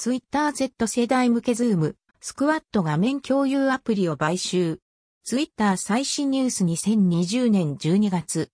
[0.00, 4.78] ツイッター Z 世代向けズーム、スクワット画面共有アプリを買収。
[5.24, 8.52] ツイッター最新ニュース2020年12月。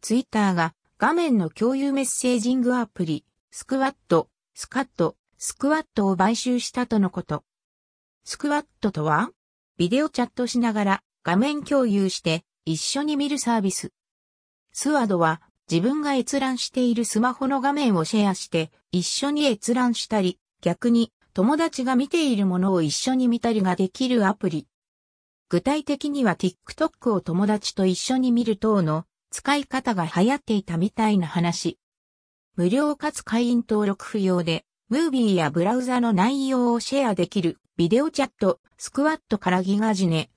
[0.00, 7.44] ツイッターが画面の共有メッセージングアプリ、スクワット、スカット、スクワットを買収したとのこと。
[8.24, 9.30] スクワットとは
[9.76, 13.92] ビデオチャットしながら画面共有して一緒に見るサービス。
[14.72, 24.68] スワドは自分が閲覧しているスマホの画面をシェアして一緒に閲覧したり、逆に友達が見ているものを一緒に見たりができるアプリ。
[25.48, 31.78] 具体的には TikTok を友達と一緒に見る等の使い方が流行っていたみたいな話。
[32.54, 40.30] 無料かつ会員登録不要で、ムービーやブラウザの内容をシェアできるビデオチャット、スクワットからギガジネ。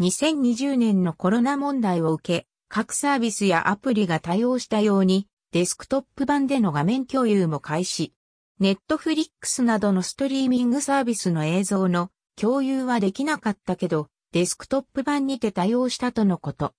[0.00, 8.12] 2020年のコロナ問題を受け、各サービスやアプリが対応したように、デスクトップ版での画面共有も開始。
[8.58, 16.74] ネットフリックスなどのストリーミングサービスの映像の共有はできなかったけど、デスクトップ版にて対応したとのこと。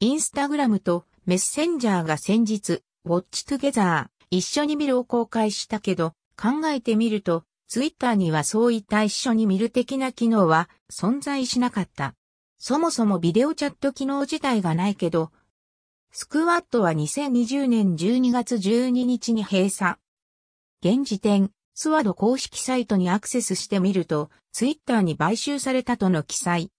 [0.00, 12.14] インスタグラムとメッセンジャーが先日、ウォッチトゥゲザー、一緒に見るを公開したけど、考えてみると、ツイッターにはそういった一緒に見る的な機能は存在しなかった。
[12.58, 15.32] そもそもビデオチャット機能自体がないけど、
[16.12, 19.96] スクワットは2020年12月12日に閉鎖。
[20.80, 26.70] 現時点、スワド公式サイトにアクセスしてみると、ツイッターに買収されたとの記載。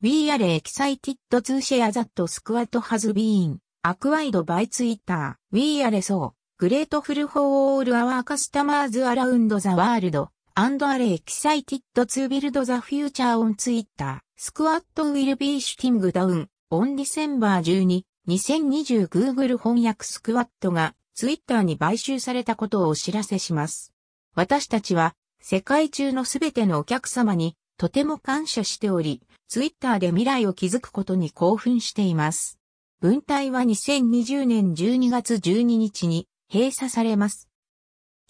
[0.00, 5.36] We are excited to share that Squad has been acquired by Twitter.
[5.52, 12.28] We are so grateful for all our customers around the world and are excited to
[12.28, 14.20] build the future on Twitter.
[14.36, 23.92] Squad will be shutting down on December 12, 2020 Google 翻訳スクワットがツイッターに買収されたことをお知らせします。
[24.34, 32.60] 私たちは世界中のすべてのお客様にとても感謝しており、ツイッターで未来を築くことに興奮しています。
[33.00, 37.48] 文体は2020年12月12日に閉鎖されます。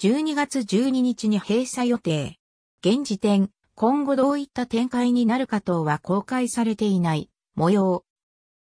[0.00, 2.38] 12月12日に閉鎖予定。
[2.84, 8.04] 現時点、今後どういった展開になるか等は公開されていない模様。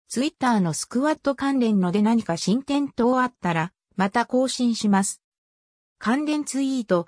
[0.09, 5.21] ツイッターのスクワット関連ので何か進展等あったら、また更新します。
[5.99, 7.07] 関連ツイート、